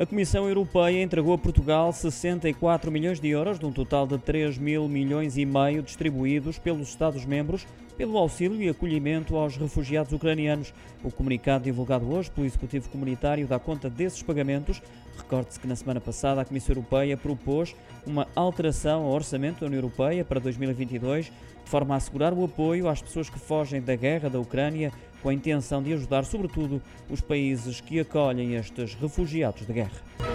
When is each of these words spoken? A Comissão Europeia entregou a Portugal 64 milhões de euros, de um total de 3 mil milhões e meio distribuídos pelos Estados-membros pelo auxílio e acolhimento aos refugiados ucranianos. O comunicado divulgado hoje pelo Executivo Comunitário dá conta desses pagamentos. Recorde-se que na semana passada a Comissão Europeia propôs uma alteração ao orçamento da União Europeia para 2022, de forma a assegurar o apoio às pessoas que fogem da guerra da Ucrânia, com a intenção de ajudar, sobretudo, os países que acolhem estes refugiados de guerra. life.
A 0.00 0.06
Comissão 0.06 0.48
Europeia 0.48 1.02
entregou 1.02 1.34
a 1.34 1.36
Portugal 1.36 1.92
64 1.92 2.90
milhões 2.90 3.20
de 3.20 3.28
euros, 3.28 3.58
de 3.58 3.66
um 3.66 3.70
total 3.70 4.06
de 4.06 4.16
3 4.16 4.56
mil 4.56 4.88
milhões 4.88 5.36
e 5.36 5.44
meio 5.44 5.82
distribuídos 5.82 6.58
pelos 6.58 6.88
Estados-membros 6.88 7.66
pelo 8.00 8.16
auxílio 8.16 8.62
e 8.62 8.66
acolhimento 8.66 9.36
aos 9.36 9.58
refugiados 9.58 10.10
ucranianos. 10.10 10.72
O 11.04 11.12
comunicado 11.12 11.64
divulgado 11.64 12.10
hoje 12.10 12.30
pelo 12.30 12.46
Executivo 12.46 12.88
Comunitário 12.88 13.46
dá 13.46 13.58
conta 13.58 13.90
desses 13.90 14.22
pagamentos. 14.22 14.80
Recorde-se 15.18 15.60
que 15.60 15.66
na 15.66 15.76
semana 15.76 16.00
passada 16.00 16.40
a 16.40 16.44
Comissão 16.46 16.74
Europeia 16.74 17.14
propôs 17.14 17.76
uma 18.06 18.26
alteração 18.34 19.02
ao 19.02 19.10
orçamento 19.10 19.60
da 19.60 19.66
União 19.66 19.80
Europeia 19.80 20.24
para 20.24 20.40
2022, 20.40 21.26
de 21.26 21.32
forma 21.66 21.92
a 21.92 21.98
assegurar 21.98 22.32
o 22.32 22.42
apoio 22.42 22.88
às 22.88 23.02
pessoas 23.02 23.28
que 23.28 23.38
fogem 23.38 23.82
da 23.82 23.94
guerra 23.94 24.30
da 24.30 24.40
Ucrânia, 24.40 24.90
com 25.22 25.28
a 25.28 25.34
intenção 25.34 25.82
de 25.82 25.92
ajudar, 25.92 26.24
sobretudo, 26.24 26.80
os 27.10 27.20
países 27.20 27.82
que 27.82 28.00
acolhem 28.00 28.54
estes 28.54 28.94
refugiados 28.94 29.66
de 29.66 29.74
guerra. 29.74 29.89
life. 30.20 30.29